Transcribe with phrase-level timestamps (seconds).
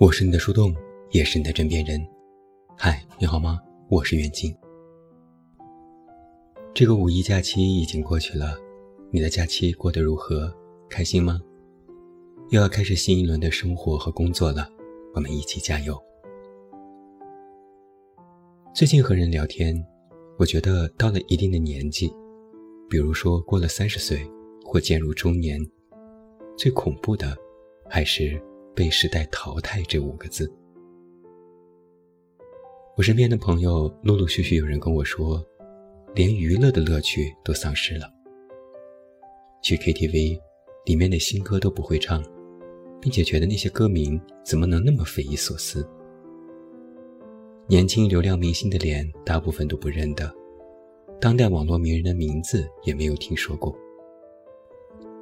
[0.00, 0.74] 我是你的树洞，
[1.10, 2.00] 也是你的枕边人。
[2.74, 3.60] 嗨，你好吗？
[3.90, 4.56] 我是远近。
[6.72, 8.56] 这个五一假期已经过去了，
[9.10, 10.50] 你的假期过得如何？
[10.88, 11.38] 开心吗？
[12.48, 14.66] 又要开始新一轮的生活和工作了，
[15.14, 16.02] 我们一起加油。
[18.74, 19.84] 最近和人聊天，
[20.38, 22.10] 我觉得到了一定的年纪，
[22.88, 24.26] 比如说过了三十岁
[24.64, 25.60] 或渐入中年，
[26.56, 27.36] 最恐怖的
[27.86, 28.42] 还是。
[28.80, 30.50] 被时代淘汰这五个字，
[32.96, 35.46] 我身边的朋友陆陆续续有人跟我说，
[36.14, 38.10] 连娱乐的乐趣都丧失了。
[39.62, 40.40] 去 KTV，
[40.86, 42.24] 里面的新歌都不会唱，
[43.02, 45.86] 并且觉得那些歌名怎么能那么匪夷所思？
[47.66, 50.34] 年轻流量明星的脸大部分都不认得，
[51.20, 53.76] 当代网络名人的名字也没有听说过，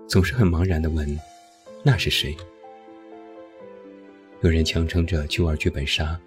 [0.07, 1.05] 总是很茫然的问
[1.83, 2.37] ：“那是谁？”
[4.41, 6.19] 有人强撑着去玩剧本杀，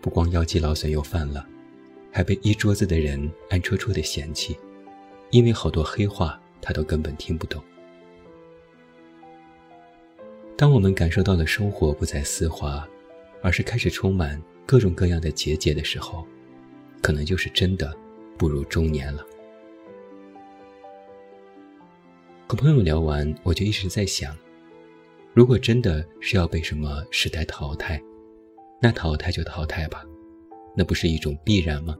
[0.00, 1.44] 不光腰肌劳损又犯了，
[2.12, 4.56] 还被一桌子的人暗戳戳的嫌弃，
[5.30, 7.60] 因为好多黑话他都根本听不懂。
[10.56, 12.88] 当我们感受到了生活不再丝滑，
[13.42, 16.24] 而是开始充满各种各样的结节的时候，
[17.00, 17.92] 可能就是真的
[18.38, 19.26] 步入中年了。
[22.46, 24.36] 和朋友聊完，我就一直在想。
[25.34, 27.98] 如果真的是要被什么时代淘汰，
[28.82, 30.04] 那淘汰就淘汰吧，
[30.76, 31.96] 那不是一种必然吗？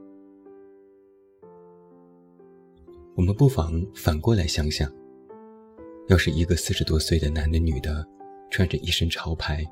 [3.15, 4.91] 我们不妨反过来想想，
[6.09, 8.05] 要是一个四十多岁的男的女的，
[8.51, 9.65] 穿着一身潮牌，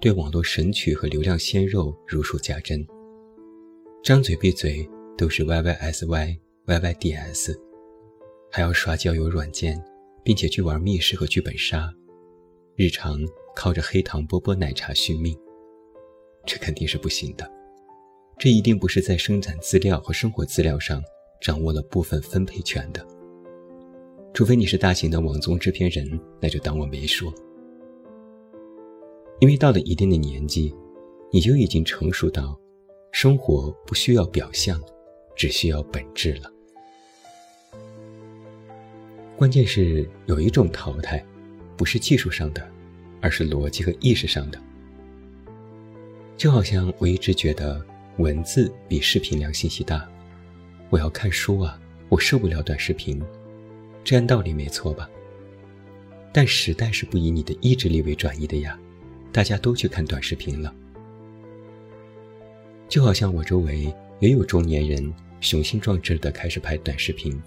[0.00, 2.86] 对网络神曲和流量鲜肉如数家珍，
[4.04, 7.60] 张嘴闭嘴都是 Y Y S Y Y Y D S，
[8.48, 9.82] 还要刷交友软件，
[10.22, 11.92] 并且去玩密室和剧本杀。
[12.80, 13.18] 日常
[13.56, 15.36] 靠着黑糖波波奶茶续命，
[16.46, 17.44] 这肯定是不行的。
[18.38, 21.02] 这一定不是在生产资料和生活资料上
[21.40, 23.04] 掌握了部分分配权的。
[24.32, 26.08] 除非你是大型的网综制片人，
[26.40, 27.34] 那就当我没说。
[29.40, 30.72] 因为到了一定的年纪，
[31.32, 32.56] 你就已经成熟到，
[33.10, 34.80] 生活不需要表象，
[35.34, 36.52] 只需要本质了。
[39.36, 41.26] 关键是有一种淘汰。
[41.78, 42.70] 不是技术上的，
[43.22, 44.60] 而是逻辑和意识上的。
[46.36, 47.82] 就好像我一直觉得
[48.18, 50.06] 文字比视频量信息大，
[50.90, 53.22] 我要看书啊，我受不了短视频，
[54.04, 55.08] 这按道理没错吧？
[56.32, 58.78] 但时代是不以你的意志力为转移的呀，
[59.32, 60.74] 大家都去看短视频了。
[62.88, 67.40] 就好像我周围也有中年人雄心壮志的开始拍短视频，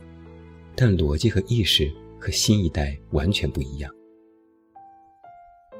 [0.75, 3.94] 但逻辑和意识和新一代完全不一样。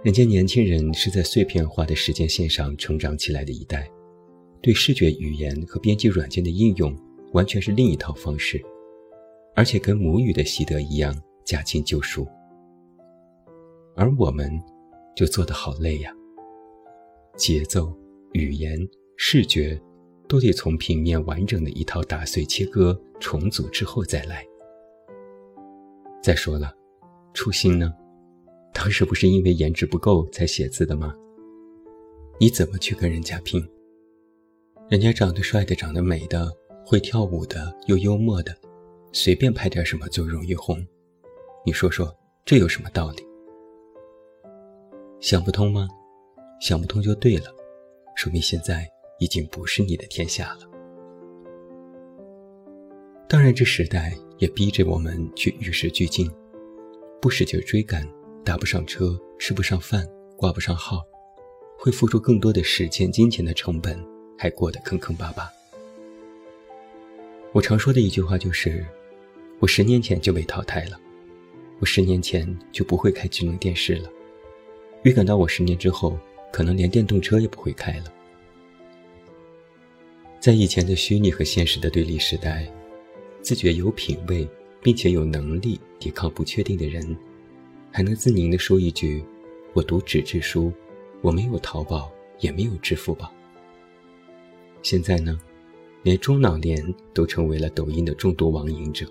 [0.04, 3.88] 人家年轻人是在碎片化的时间线上成长起来的一代，
[4.60, 6.92] 对视觉语言和编辑软件的应用
[7.34, 8.60] 完全是另一套方式，
[9.56, 12.28] 而且跟母语的习得一样驾轻就熟。
[13.96, 14.60] 而我们，
[15.16, 16.12] 就做得好累呀。
[17.38, 17.96] 节奏、
[18.34, 18.80] 语言、
[19.18, 19.80] 视觉，
[20.28, 24.44] 都得从平面完整的一套打碎切割重组之后再来。
[26.24, 26.74] 再说了，
[27.36, 27.94] 初心呢？
[28.74, 31.16] 当时不是因为颜值不够才写字的吗？
[32.40, 33.64] 你怎么去跟人家拼？
[34.90, 36.52] 人家长得帅的、长得美的、
[36.86, 38.56] 会跳舞的又幽默的，
[39.12, 40.84] 随便拍点什么就容易红。
[41.66, 42.12] 你说说，
[42.44, 43.24] 这有什么道理？
[45.20, 45.88] 想不通吗？
[46.60, 47.54] 想不通就对了，
[48.16, 48.90] 说明现在
[49.20, 50.60] 已经不是你的天下了。
[53.30, 56.30] 当然，这时代也逼着我们去与时俱进，
[57.22, 58.08] 不使劲追赶。
[58.44, 61.06] 打不上车，吃不上饭，挂不上号，
[61.78, 64.04] 会付出更多的时间、金钱的成本，
[64.36, 65.48] 还过得坑坑巴巴。
[67.52, 68.84] 我常说的一句话就是：
[69.60, 71.00] 我十年前就被淘汰了，
[71.80, 74.10] 我十年前就不会开智能电视了，
[75.04, 76.18] 预感到我十年之后
[76.52, 78.12] 可能连电动车也不会开了。
[80.40, 82.68] 在以前的虚拟和现实的对立时代，
[83.44, 84.50] 自觉有品位
[84.82, 87.16] 并且有能力抵抗不确定的人。
[87.92, 89.24] 还能自宁地说一句
[89.76, 90.72] ：“我读纸质书，
[91.22, 93.32] 我没有淘宝，也没有支付宝。”
[94.82, 95.38] 现在呢，
[96.02, 96.82] 连中老年
[97.14, 99.06] 都成为了抖音的重度网瘾者。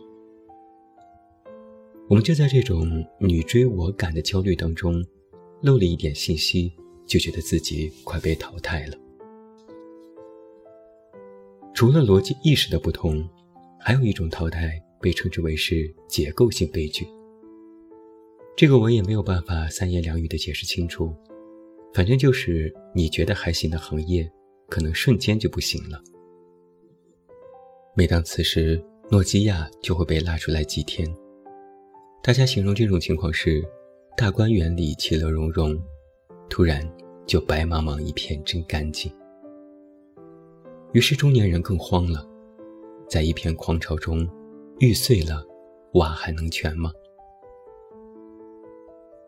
[2.09, 5.05] 我们就在这种你追我赶的焦虑当中，
[5.61, 6.73] 漏了一点信息，
[7.07, 8.97] 就觉得自己快被淘汰了。
[11.75, 13.29] 除了逻辑意识的不同，
[13.79, 17.07] 还有一种淘汰被称之为是结构性悲剧。
[18.61, 21.17] 这个我也没有办法三言两语的解释清楚，
[21.95, 24.31] 反正就是你觉得还行的行业，
[24.69, 25.99] 可能瞬间就不行了。
[27.97, 28.79] 每当此时，
[29.11, 31.11] 诺基亚就会被拉出来祭天。
[32.23, 33.65] 大家形容这种情况是：
[34.15, 35.75] 大观园里其乐融融，
[36.51, 36.87] 突然
[37.27, 39.11] 就白茫茫一片，真干净。
[40.93, 42.29] 于是中年人更慌了，
[43.09, 44.29] 在一片狂潮中，
[44.81, 45.43] 玉碎了，
[45.95, 46.93] 瓦还能全吗？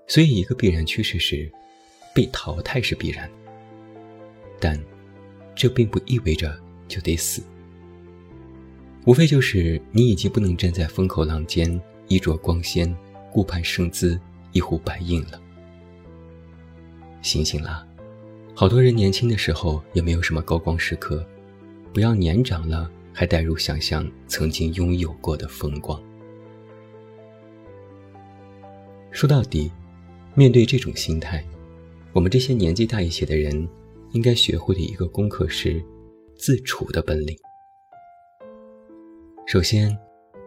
[0.06, 1.50] 所以，一个必然趋势是，
[2.14, 3.30] 被淘汰是必然。
[4.60, 4.78] 但，
[5.54, 7.42] 这并不意味着就得死。
[9.04, 12.94] 无非就是你已经不能站在风口浪尖，衣着光鲜，
[13.32, 14.20] 顾盼生姿，
[14.52, 15.40] 一呼百应了。
[17.22, 17.86] 醒醒啦！
[18.54, 21.26] 好多人年轻的时候也没有什么高光时刻，
[21.92, 26.00] 不要年长了还带入想象曾经拥有过的风光。
[29.10, 29.70] 说到底，
[30.34, 31.44] 面对这种心态，
[32.14, 33.68] 我们这些年纪大一些的人，
[34.12, 35.84] 应该学会的一个功课是
[36.36, 37.36] 自处的本领。
[39.46, 39.94] 首先，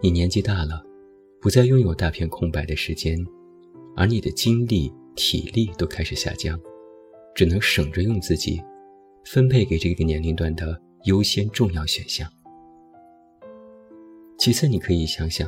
[0.02, 0.84] 你年纪大了，
[1.40, 3.16] 不再拥有大片空白的时间，
[3.96, 6.60] 而你的精力、体力都开始下降，
[7.36, 8.60] 只能省着用自己，
[9.26, 12.28] 分配给这个年龄段的优先重要选项。
[14.40, 15.48] 其次，你可以想想，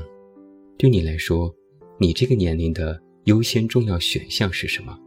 [0.78, 1.51] 对你来说，
[2.00, 4.97] 你这个年龄的优先重要选项是什么？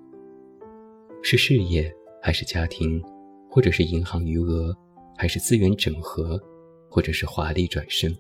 [1.22, 1.90] 是事业，
[2.20, 3.02] 还是家庭，
[3.48, 4.76] 或者是银行余额，
[5.16, 6.38] 还是资源整合，
[6.90, 8.14] 或者是华丽转身？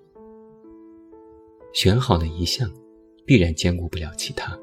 [1.74, 2.72] 选好了一项，
[3.26, 4.58] 必然兼顾不了其他。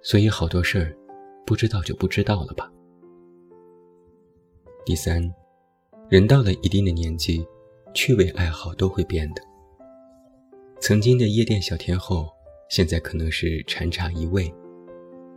[0.00, 0.96] 所以好多事儿，
[1.44, 2.72] 不知道就不知道了吧。
[4.86, 5.22] 第三，
[6.08, 7.46] 人到了一定的年纪，
[7.92, 9.42] 趣味爱好都会变的。
[10.80, 12.26] 曾经的夜店小天后，
[12.68, 14.52] 现在可能是禅茶一味；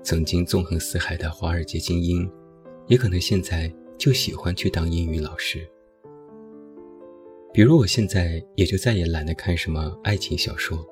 [0.03, 2.29] 曾经纵横四海的华尔街精英，
[2.87, 5.67] 也可能现在就喜欢去当英语老师。
[7.53, 10.83] 比如我现在也就再也懒得看什么爱情小说，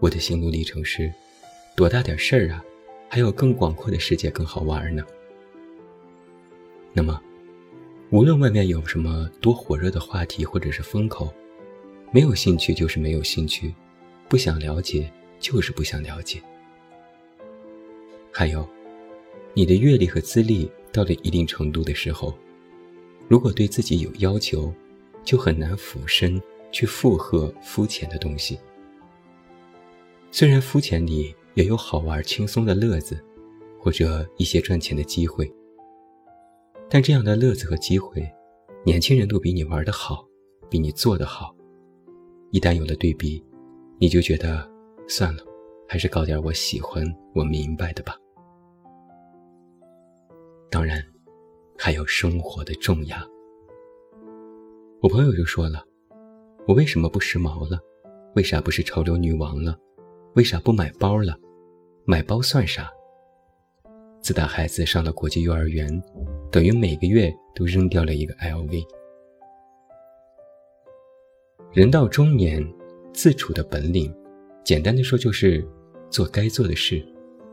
[0.00, 1.12] 我的心路历程是，
[1.76, 2.64] 多大点事儿啊，
[3.08, 5.04] 还有更广阔的世界更好玩呢。
[6.92, 7.20] 那么，
[8.10, 11.32] 无论外面有什么多火热的话题或者是风口，
[12.12, 13.74] 没有兴趣就是没有兴趣，
[14.28, 15.10] 不想了解
[15.42, 16.40] 就是不想了解。
[18.32, 18.66] 还有，
[19.52, 22.32] 你的阅历和资历到了一定程度的时候，
[23.28, 24.72] 如果对自己有要求。
[25.24, 26.42] 就很难俯身
[26.72, 28.58] 去附和肤浅的东西。
[30.32, 33.24] 虽然肤浅里也有好玩轻松的乐子，
[33.78, 35.48] 或者一些赚钱的机会，
[36.90, 38.28] 但这样的乐子和机会，
[38.84, 40.26] 年轻人都比你玩得好，
[40.68, 41.54] 比你做得好。
[42.50, 43.40] 一旦有了对比，
[43.98, 44.68] 你就觉得
[45.08, 45.42] 算了，
[45.88, 47.04] 还是搞点我喜欢、
[47.34, 48.16] 我明白的吧。
[50.70, 51.02] 当然，
[51.76, 53.22] 还有生活的重压。
[55.00, 55.84] 我朋友就说了
[56.66, 57.78] ：“我为什么不时髦了？
[58.34, 59.76] 为啥不是潮流女王了？
[60.34, 61.36] 为啥不买包了？
[62.06, 62.90] 买包算啥？
[64.20, 66.02] 自打孩子上了国际幼儿园，
[66.50, 68.82] 等于每个月都扔掉了一个 LV。
[71.72, 72.64] 人到中年，
[73.12, 74.14] 自处的本领，
[74.64, 75.66] 简单的说就是
[76.08, 77.04] 做该做的事，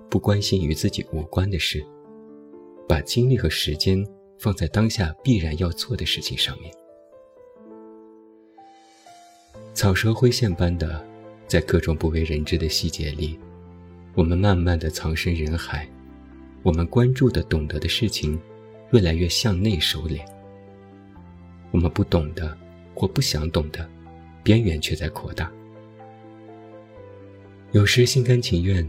[0.09, 1.83] 不关心与自己无关的事，
[2.87, 4.05] 把精力和时间
[4.37, 6.71] 放在当下必然要做的事情上面。”
[9.73, 11.03] 草蛇灰线般的，
[11.47, 13.39] 在各种不为人知的细节里，
[14.13, 15.89] 我们慢慢的藏身人海。
[16.61, 18.37] 我们关注的、懂得的事情，
[18.91, 20.19] 越来越向内收敛。
[21.71, 22.55] 我们不懂的
[22.93, 23.89] 或不想懂的，
[24.43, 25.49] 边缘却在扩大。
[27.71, 28.87] 有时心甘情愿，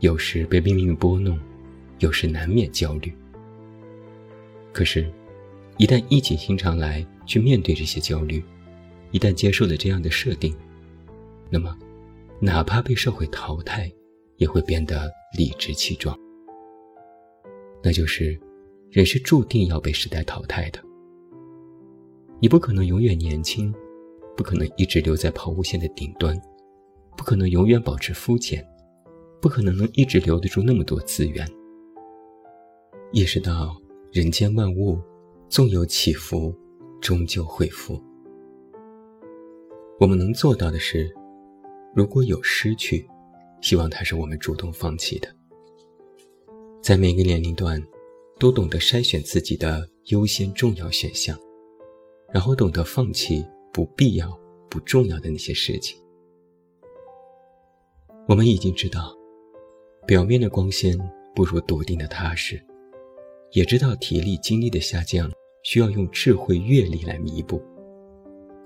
[0.00, 1.38] 有时被命运拨弄，
[2.00, 3.12] 有时难免焦虑。
[4.72, 5.08] 可是，
[5.78, 8.42] 一旦一起心肠来去面对这些焦虑。
[9.12, 10.52] 一旦接受了这样的设定，
[11.48, 11.74] 那么，
[12.40, 13.90] 哪怕被社会淘汰，
[14.38, 16.18] 也会变得理直气壮。
[17.80, 18.36] 那就是，
[18.90, 20.82] 人是注定要被时代淘汰的。
[22.40, 23.72] 你不可能永远年轻，
[24.36, 26.36] 不可能一直留在抛物线的顶端，
[27.16, 28.64] 不可能永远保持肤浅，
[29.40, 31.48] 不可能能一直留得住那么多资源。
[33.12, 33.80] 意识到
[34.12, 35.00] 人间万物，
[35.48, 36.54] 纵有起伏，
[37.00, 38.00] 终究会复。
[39.98, 41.10] 我们能做到的是，
[41.94, 43.08] 如果有失去，
[43.62, 45.28] 希望它是我们主动放弃的。
[46.82, 47.82] 在每个年龄段，
[48.38, 51.38] 都懂得筛选自己的优先重要选项，
[52.32, 55.98] 然后懂得放弃不必要、不重要的那些事情。
[58.28, 59.16] 我们已经知道，
[60.04, 60.98] 表面的光鲜
[61.32, 62.60] 不如笃定的踏实，
[63.52, 65.30] 也知道体力精力的下降
[65.62, 67.62] 需要用智慧阅历来弥补，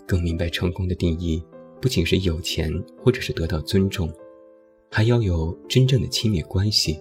[0.06, 1.44] 更明白成功的定义
[1.78, 2.72] 不仅是有钱
[3.04, 4.10] 或者是得到尊重，
[4.90, 6.98] 还要有真正的亲密关系，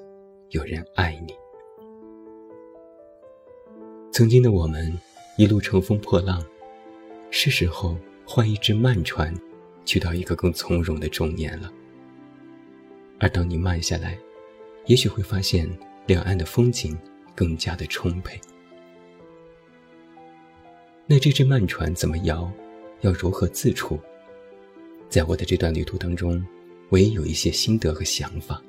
[0.50, 1.34] 有人爱你。
[4.12, 4.94] 曾经的我们
[5.38, 6.44] 一路乘风破浪，
[7.32, 9.34] 是时候换一只慢船，
[9.86, 11.72] 去到一个更从容的中年了。
[13.20, 14.18] 而当你慢下来，
[14.86, 15.70] 也许会发现
[16.08, 16.98] 两岸的风景
[17.36, 18.40] 更加的充沛。
[21.06, 22.52] 那这只慢船怎么摇，
[23.02, 24.00] 要如何自处？
[25.10, 26.46] 在我的这段旅途当中，
[26.90, 28.62] 我也有一些心得和想法。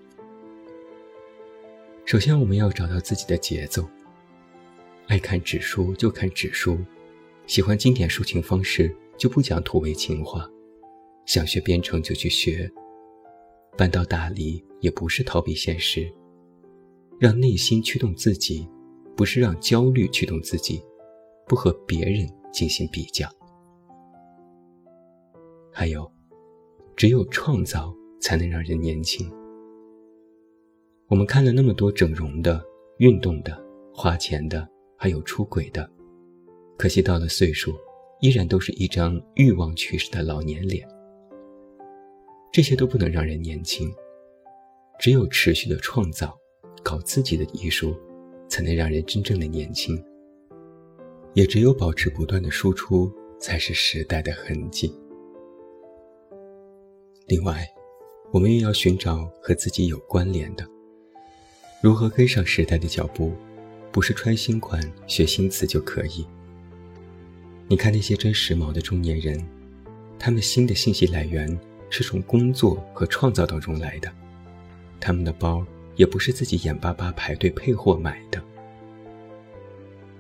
[2.04, 3.88] 首先，我们要找到自己的节奏。
[5.07, 6.78] 爱看纸书就看纸书，
[7.47, 10.50] 喜欢经典抒情方式就不讲土味情话，
[11.26, 12.71] 想学编程就去学。
[13.77, 16.12] 搬到大理也不是逃避现实，
[17.19, 18.69] 让内心驱动自己，
[19.17, 20.83] 不是让焦虑驱动自己，
[21.47, 23.29] 不和别人进行比较。
[25.73, 26.11] 还有，
[26.97, 29.31] 只有创造才能让人年轻。
[31.09, 32.62] 我们看了那么多整容的、
[32.99, 33.57] 运动的、
[33.95, 35.91] 花钱的，还有出轨的，
[36.77, 37.75] 可惜到了岁数，
[38.21, 40.87] 依然都是一张欲望驱使的老年脸。
[42.52, 43.88] 这些都不能让人年轻，
[44.99, 46.37] 只有持续的创造，
[46.83, 47.97] 搞自己的艺术，
[48.49, 50.02] 才能让人真正的年轻。
[51.35, 54.92] 也只有保持不断的输出，才是时代的痕迹。
[57.28, 57.64] 另外，
[58.33, 60.66] 我们也要寻找和自己有关联的，
[61.80, 63.33] 如何跟上时代的脚步，
[63.92, 66.26] 不是穿新款、学新词就可以。
[67.69, 69.40] 你看那些真时髦的中年人，
[70.19, 71.57] 他们新的信息来源。
[71.90, 74.11] 是从工作和创造当中来的，
[74.99, 75.66] 他们的包
[75.97, 78.42] 也不是自己眼巴巴排队配货买的。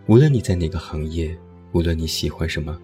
[0.06, 1.34] 无论你在哪个行业，
[1.72, 2.76] 无论你喜欢什么，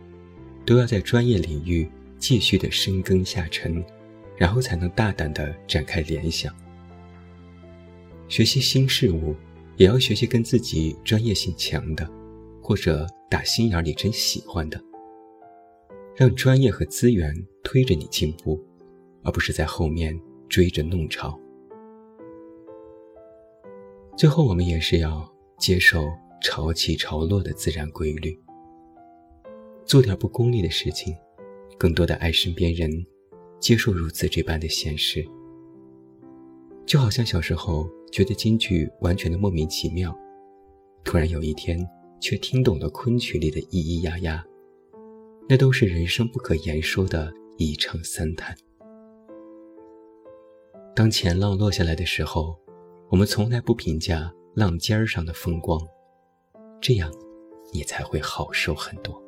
[0.65, 1.89] 都要在专业领域
[2.19, 3.85] 继续的深耕下沉，
[4.37, 6.55] 然后才能大胆的展开联想。
[8.29, 9.35] 学习新事物，
[9.77, 12.09] 也要学习跟自己专业性强的，
[12.63, 14.81] 或者打心眼里真喜欢的，
[16.15, 18.65] 让专业和资源推着你进步。
[19.27, 20.19] 而不是在后面
[20.49, 21.37] 追着弄潮。
[24.17, 25.29] 最后，我们也是要
[25.59, 26.07] 接受
[26.41, 28.39] 潮起潮落的自然规律，
[29.85, 31.15] 做点不功利的事情，
[31.77, 32.89] 更多的爱身边人，
[33.59, 35.27] 接受如此这般的现实。
[36.87, 40.17] 就好像小时候觉得京剧完全的莫名其妙，
[41.03, 41.77] 突然有一天
[42.21, 44.45] 却听懂了昆曲里的咿咿呀呀，
[45.49, 48.57] 那都是人生不可言说的一唱三叹。
[50.97, 52.59] 当前浪落下来的时候，
[53.11, 55.79] 我们从来不评价浪尖儿上的风光，
[56.81, 57.13] 这样，
[57.71, 59.23] 你才会好受很多。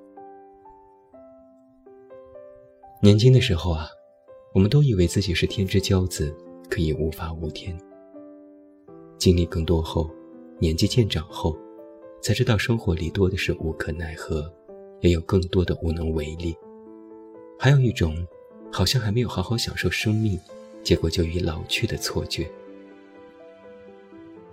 [3.02, 3.86] 年轻的时候啊，
[4.54, 6.34] 我们都以为自己是天之骄子，
[6.70, 7.78] 可以无法无天。
[9.18, 10.10] 经历更多后，
[10.58, 11.54] 年纪渐长后，
[12.22, 14.50] 才知道生活里多的是无可奈何，
[15.02, 16.56] 也有更多的无能为力。
[17.58, 18.26] 还有一种，
[18.72, 20.40] 好像还没有好好享受生命。
[20.82, 22.50] 结果就已老去的错觉。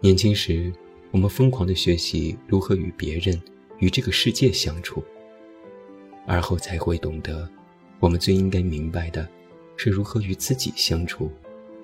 [0.02, 0.72] 年轻时，
[1.12, 3.42] 我们疯狂的学习如何与别人、
[3.80, 5.02] 与这个世界相处；
[6.28, 7.50] 而后才会懂得，
[8.00, 9.28] 我们最应该明白的，
[9.78, 11.32] 是如何与自己相处，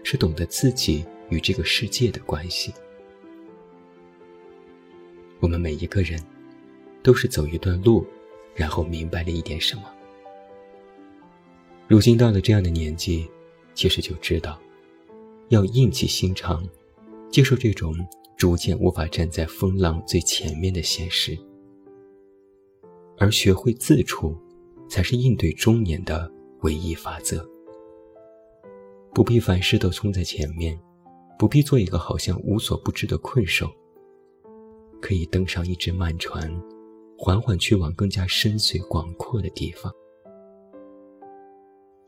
[0.03, 2.73] 是懂得自己与这个世界的关系。
[5.39, 6.21] 我们每一个人，
[7.01, 8.05] 都是走一段路，
[8.53, 9.83] 然后明白了一点什么。
[11.87, 13.27] 如今到了这样的年纪。
[13.81, 14.61] 其实就知道，
[15.49, 16.63] 要硬起心肠，
[17.31, 17.95] 接受这种
[18.37, 21.35] 逐渐无法站在风浪最前面的现实，
[23.17, 24.37] 而学会自处，
[24.87, 27.43] 才是应对中年的唯一法则。
[29.15, 30.79] 不必凡事都冲在前面，
[31.39, 33.67] 不必做一个好像无所不知的困兽，
[35.01, 36.53] 可以登上一只慢船，
[37.17, 39.91] 缓缓去往更加深邃广阔的地方。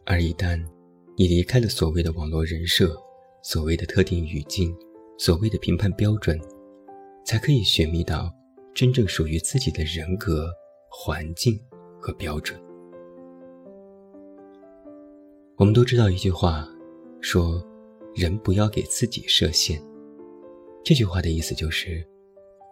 [0.05, 0.63] 而一旦，
[1.15, 2.99] 你离开了所谓的网络人设，
[3.43, 4.75] 所谓的特定语境，
[5.19, 6.39] 所谓的评判标准，
[7.23, 8.33] 才可以寻觅到
[8.73, 10.51] 真正属于自己的人格、
[10.89, 11.59] 环境
[11.99, 12.59] 和标准。
[15.55, 16.67] 我们都知道一句话，
[17.21, 17.63] 说
[18.15, 19.79] “人不要给自己设限”。
[20.83, 22.03] 这句话的意思就是，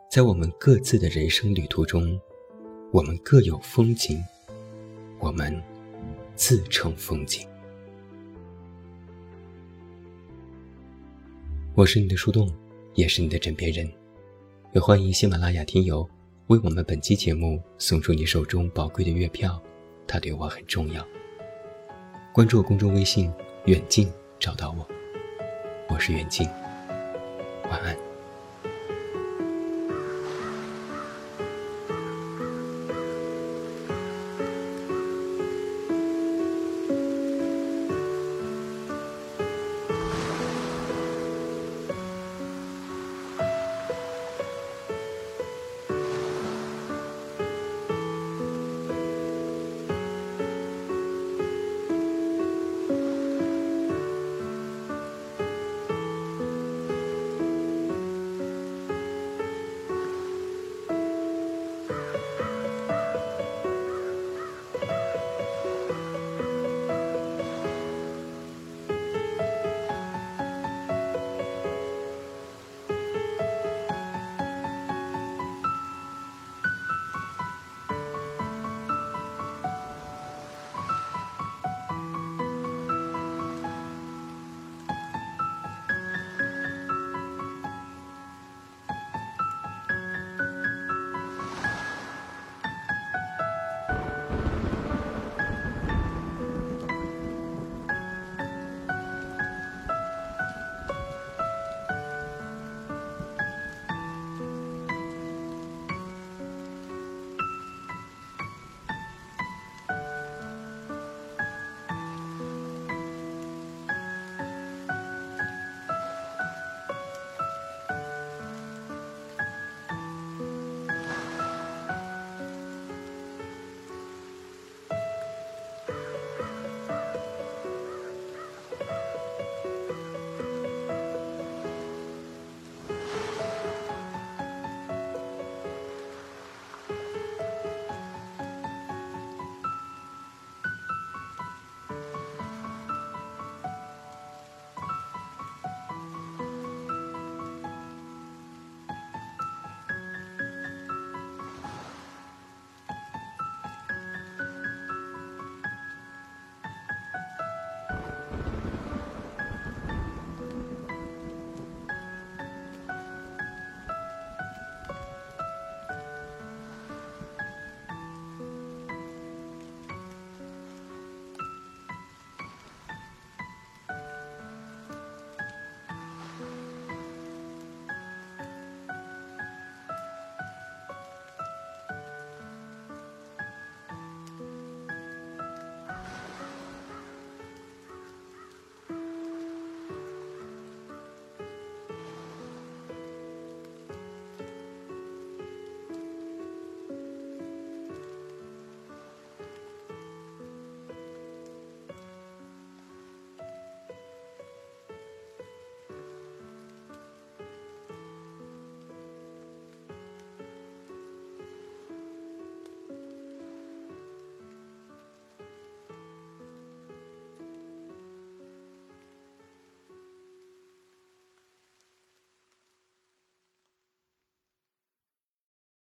[0.10, 2.20] 在我们各自的人生旅途中，
[2.92, 4.20] 我们各有风景，
[5.20, 5.62] 我们
[6.36, 7.48] 自成风景。
[11.74, 12.52] 我是你的树洞，
[12.96, 13.90] 也是你的枕边人。
[14.74, 16.08] 也欢迎喜马拉雅听友
[16.48, 19.62] 为我们本期节目送出你手中宝贵的月票，
[20.06, 21.06] 它对我很重要。
[22.34, 23.32] 关注我公众微信
[23.68, 24.86] “远近”，找到我，
[25.88, 26.46] 我是远近，
[27.70, 28.11] 晚安。